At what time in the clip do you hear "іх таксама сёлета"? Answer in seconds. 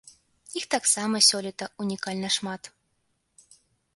0.59-1.69